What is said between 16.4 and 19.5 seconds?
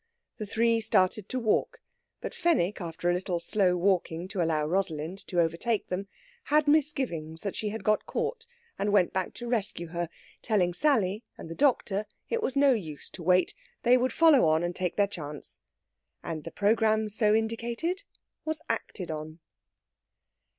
the programme so indicated was acted on.